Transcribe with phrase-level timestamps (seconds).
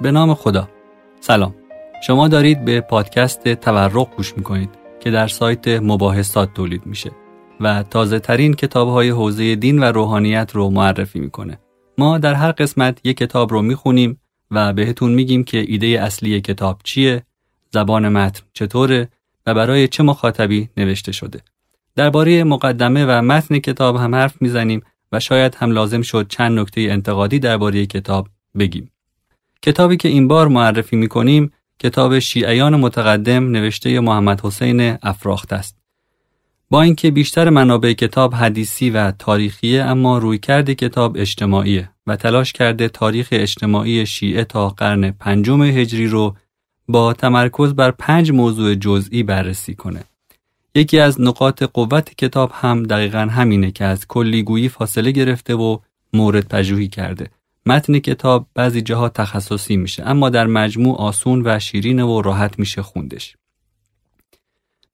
[0.00, 0.68] به نام خدا.
[1.20, 1.54] سلام.
[2.06, 7.10] شما دارید به پادکست تورق گوش می‌کنید که در سایت مباحثات تولید میشه
[7.60, 11.58] و تازه ترین کتاب های حوزه دین و روحانیت رو معرفی می‌کنه.
[11.98, 14.20] ما در هر قسمت یک کتاب رو می‌خونیم
[14.50, 17.22] و بهتون میگیم که ایده اصلی کتاب چیه
[17.70, 19.08] زبان متن چطوره
[19.46, 21.40] و برای چه مخاطبی نوشته شده.
[21.96, 24.82] درباره مقدمه و متن کتاب هم حرف می‌زنیم
[25.12, 28.28] و شاید هم لازم شد چند نکته انتقادی درباره کتاب
[28.58, 28.91] بگیم.
[29.62, 35.76] کتابی که این بار معرفی می‌کنیم کتاب شیعیان متقدم نوشته محمد حسین افراخت است.
[36.70, 42.88] با اینکه بیشتر منابع کتاب حدیثی و تاریخیه اما رویکرد کتاب اجتماعیه و تلاش کرده
[42.88, 46.36] تاریخ اجتماعی شیعه تا قرن پنجم هجری رو
[46.88, 50.04] با تمرکز بر پنج موضوع جزئی بررسی کنه.
[50.74, 55.78] یکی از نقاط قوت کتاب هم دقیقا همینه که از کلیگویی فاصله گرفته و
[56.12, 57.30] مورد پژوهی کرده.
[57.66, 62.82] متن کتاب بعضی جاها تخصصی میشه اما در مجموع آسون و شیرین و راحت میشه
[62.82, 63.36] خوندش.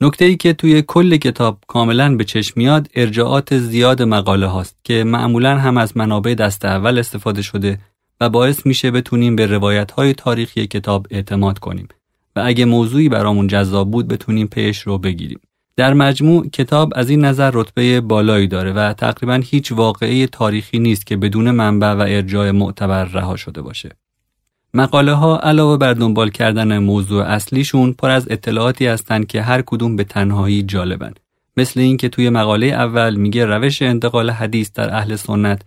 [0.00, 5.04] نکته ای که توی کل کتاب کاملا به چشم میاد ارجاعات زیاد مقاله هاست که
[5.04, 7.78] معمولا هم از منابع دست اول استفاده شده
[8.20, 11.88] و باعث میشه بتونیم به روایت های تاریخی کتاب اعتماد کنیم
[12.36, 15.40] و اگه موضوعی برامون جذاب بود بتونیم پیش رو بگیریم.
[15.78, 21.06] در مجموع کتاب از این نظر رتبه بالایی داره و تقریبا هیچ واقعه تاریخی نیست
[21.06, 23.90] که بدون منبع و ارجاع معتبر رها شده باشه.
[24.74, 29.96] مقاله ها علاوه بر دنبال کردن موضوع اصلیشون پر از اطلاعاتی هستند که هر کدوم
[29.96, 31.12] به تنهایی جالبن.
[31.56, 35.62] مثل اینکه توی مقاله اول میگه روش انتقال حدیث در اهل سنت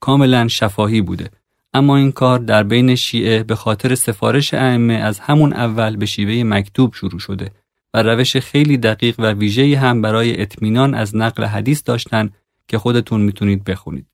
[0.00, 1.30] کاملا شفاهی بوده
[1.74, 6.42] اما این کار در بین شیعه به خاطر سفارش ائمه از همون اول به شیوه
[6.44, 7.50] مکتوب شروع شده
[7.94, 12.30] و روش خیلی دقیق و ویژه‌ای هم برای اطمینان از نقل حدیث داشتن
[12.68, 14.06] که خودتون می‌تونید بخونید.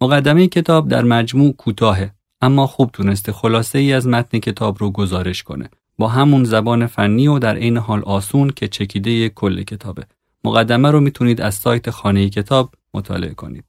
[0.00, 5.42] مقدمه کتاب در مجموع کوتاهه اما خوب تونسته خلاصه ای از متن کتاب رو گزارش
[5.42, 10.06] کنه با همون زبان فنی و در عین حال آسون که چکیده کل کتابه.
[10.44, 13.64] مقدمه رو می‌تونید از سایت خانه کتاب مطالعه کنید.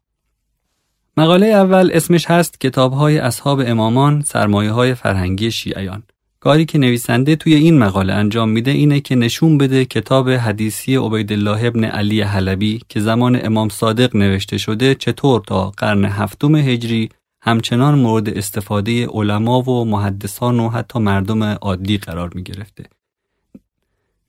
[1.18, 6.04] مقاله اول اسمش هست کتاب های اصحاب امامان سرمایه های فرهنگی شیعیان.
[6.42, 11.66] کاری که نویسنده توی این مقاله انجام میده اینه که نشون بده کتاب حدیثی عبیدالله
[11.66, 17.10] ابن علی حلبی که زمان امام صادق نوشته شده چطور تا قرن هفتم هجری
[17.42, 22.84] همچنان مورد استفاده علما و محدثان و حتی مردم عادی قرار می گرفته.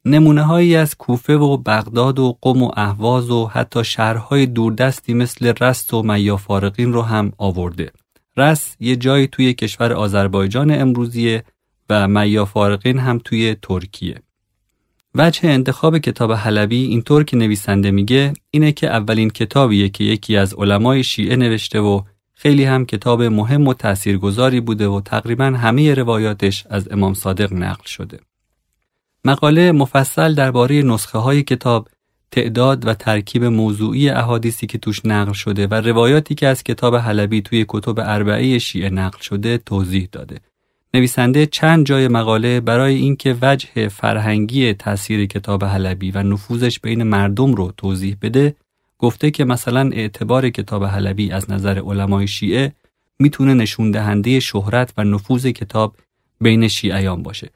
[0.05, 5.53] نمونه هایی از کوفه و بغداد و قم و اهواز و حتی شهرهای دوردستی مثل
[5.61, 7.91] رست و میافارقین رو هم آورده.
[8.37, 11.45] رست یه جایی توی کشور آذربایجان امروزیه
[11.91, 14.23] و میا فارقین هم توی ترکیه.
[15.15, 20.55] وجه انتخاب کتاب حلبی اینطور که نویسنده میگه اینه که اولین کتابیه که یکی از
[20.55, 22.03] علمای شیعه نوشته و
[22.35, 27.85] خیلی هم کتاب مهم و تاثیرگذاری بوده و تقریبا همه روایاتش از امام صادق نقل
[27.85, 28.21] شده.
[29.25, 31.89] مقاله مفصل درباره نسخه های کتاب،
[32.31, 37.43] تعداد و ترکیب موضوعی احادیثی که توش نقل شده و روایاتی که از کتاب حلبی
[37.43, 40.41] توی کتب اربعه شیعه نقل شده توضیح داده.
[40.95, 47.55] نویسنده چند جای مقاله برای اینکه وجه فرهنگی تاثیر کتاب حلبی و نفوذش بین مردم
[47.55, 48.57] رو توضیح بده
[48.99, 52.73] گفته که مثلا اعتبار کتاب حلبی از نظر علمای شیعه
[53.19, 55.97] می‌تونه نشون دهنده شهرت و نفوذ کتاب
[56.41, 57.51] بین شیعیان باشه.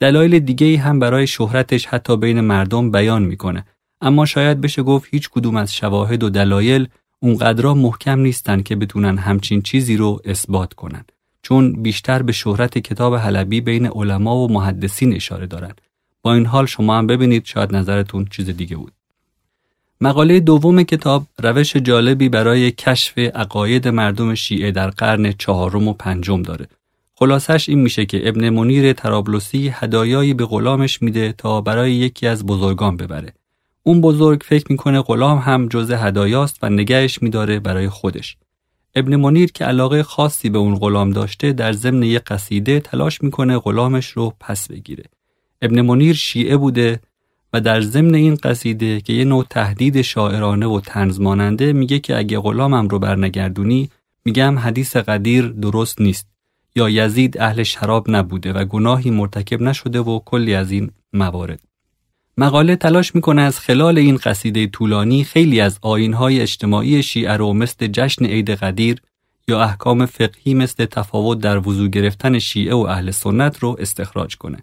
[0.00, 3.64] دلایل دیگه هم برای شهرتش حتی بین مردم بیان می‌کنه.
[4.00, 6.88] اما شاید بشه گفت هیچ کدوم از شواهد و دلایل
[7.20, 11.04] اونقدرا محکم نیستن که بتونن همچین چیزی رو اثبات کنن.
[11.42, 15.80] چون بیشتر به شهرت کتاب حلبی بین علما و محدثین اشاره دارند.
[16.22, 18.92] با این حال شما هم ببینید شاید نظرتون چیز دیگه بود.
[20.00, 26.42] مقاله دوم کتاب روش جالبی برای کشف عقاید مردم شیعه در قرن چهارم و پنجم
[26.42, 26.66] داره.
[27.14, 32.46] خلاصش این میشه که ابن منیر ترابلوسی هدایایی به غلامش میده تا برای یکی از
[32.46, 33.32] بزرگان ببره.
[33.82, 38.36] اون بزرگ فکر می‌کنه غلام هم جزء هدایاست و نگهش میداره برای خودش.
[38.94, 43.58] ابن منیر که علاقه خاصی به اون غلام داشته در ضمن یک قصیده تلاش می‌کنه
[43.58, 45.04] غلامش رو پس بگیره.
[45.62, 47.00] ابن منیر شیعه بوده
[47.52, 52.18] و در ضمن این قصیده که یه نوع تهدید شاعرانه و تنز ماننده میگه که
[52.18, 53.90] اگه غلامم رو برنگردونی
[54.24, 56.26] میگم حدیث قدیر درست نیست
[56.76, 61.69] یا یزید اهل شراب نبوده و گناهی مرتکب نشده و کلی از این موارد.
[62.40, 67.86] مقاله تلاش می‌کنه از خلال این قصیده طولانی خیلی از آینهای اجتماعی شیعه رو مثل
[67.86, 69.02] جشن عید قدیر
[69.48, 74.58] یا احکام فقهی مثل تفاوت در وضوع گرفتن شیعه و اهل سنت رو استخراج کنه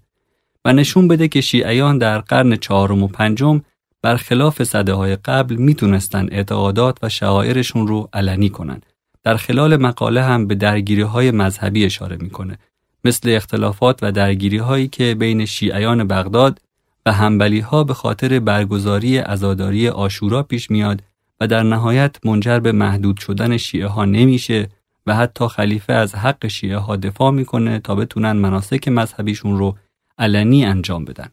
[0.66, 3.62] و نشون بده که شیعیان در قرن چهارم و پنجم
[4.02, 8.82] برخلاف صده های قبل می‌تونستن اعتقادات و شعائرشون رو علنی کنن.
[9.24, 12.58] در خلال مقاله هم به درگیری های مذهبی اشاره می‌کنه
[13.04, 16.60] مثل اختلافات و درگیری هایی که بین شیعیان بغداد
[17.08, 21.04] و همبلی ها به خاطر برگزاری ازاداری آشورا پیش میاد
[21.42, 24.70] و در نهایت منجر به محدود شدن شیعه ها نمیشه
[25.06, 29.78] و حتی خلیفه از حق شیعه ها دفاع می‌کنه تا بتونن مناسک مذهبیشون رو
[30.18, 31.28] علنی انجام بدن.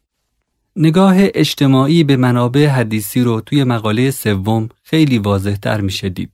[0.76, 6.30] نگاه اجتماعی به منابع حدیثی رو توی مقاله سوم خیلی واضح تر میشه دید.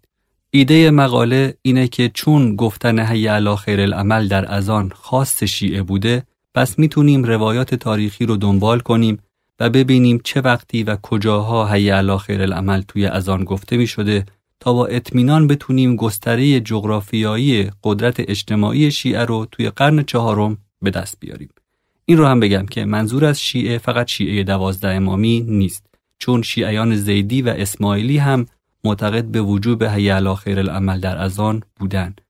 [0.50, 6.22] ایده مقاله اینه که چون گفتن حی علا خیر العمل در ازان خاص شیعه بوده
[6.54, 9.18] پس می‌تونیم روایات تاریخی رو دنبال کنیم
[9.60, 14.26] و ببینیم چه وقتی و کجاها حی علا خیر العمل توی ازان گفته می شده
[14.60, 21.16] تا با اطمینان بتونیم گستره جغرافیایی قدرت اجتماعی شیعه رو توی قرن چهارم به دست
[21.20, 21.48] بیاریم.
[22.04, 25.86] این رو هم بگم که منظور از شیعه فقط شیعه دوازده امامی نیست
[26.18, 28.46] چون شیعیان زیدی و اسماعیلی هم
[28.84, 32.20] معتقد به وجوب حی علی خیر العمل در ازان بودند.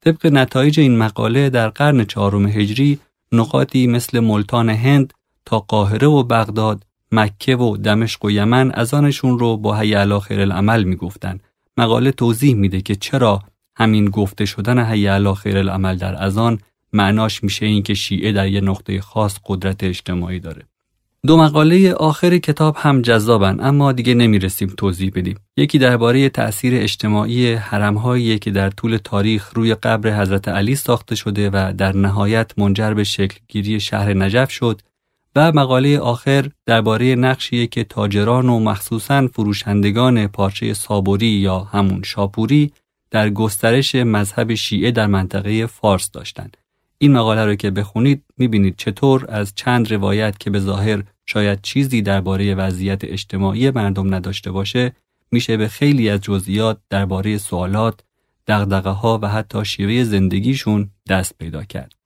[0.00, 2.98] طبق نتایج این مقاله در قرن چهارم هجری
[3.32, 5.12] نقاطی مثل ملتان هند
[5.58, 10.84] قاهره و بغداد، مکه و دمشق و یمن ازانشون رو با حی علی خیر العمل
[10.84, 11.38] می‌گفتن.
[11.76, 13.42] مقاله توضیح میده که چرا
[13.76, 16.58] همین گفته شدن حی علی خیر العمل در ازان
[16.92, 20.62] معناش میشه این که شیعه در یه نقطه خاص قدرت اجتماعی داره.
[21.26, 25.36] دو مقاله آخر کتاب هم جذابن اما دیگه نمی‌رسیم توضیح بدیم.
[25.56, 31.50] یکی درباره تأثیر اجتماعی حرمهایی که در طول تاریخ روی قبر حضرت علی ساخته شده
[31.52, 34.80] و در نهایت منجر به شکلگیری شهر نجف شد
[35.36, 42.72] و مقاله آخر درباره نقشی که تاجران و مخصوصا فروشندگان پارچه صابوری یا همون شاپوری
[43.10, 46.56] در گسترش مذهب شیعه در منطقه فارس داشتند
[46.98, 52.02] این مقاله رو که بخونید می‌بینید چطور از چند روایت که به ظاهر شاید چیزی
[52.02, 54.92] درباره وضعیت اجتماعی مردم نداشته باشه
[55.32, 58.00] میشه به خیلی از جزئیات درباره سوالات،
[58.46, 61.99] دغدغه ها و حتی شیوه زندگیشون دست پیدا کرد.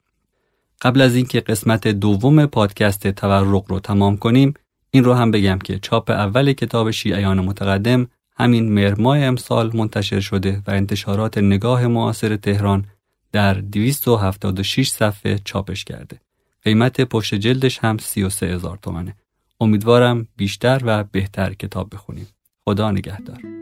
[0.85, 4.55] قبل از اینکه قسمت دوم پادکست تورق رو تمام کنیم،
[4.91, 10.63] این رو هم بگم که چاپ اول کتاب شیعیان متقدم همین مرمای امسال منتشر شده
[10.67, 12.87] و انتشارات نگاه معاصر تهران
[13.33, 16.21] در 276 صفحه چاپش کرده.
[16.63, 19.15] قیمت پشت جلدش هم 33 هزار تومنه.
[19.61, 22.27] امیدوارم بیشتر و بهتر کتاب بخونیم.
[22.65, 23.54] خدا نگهدار.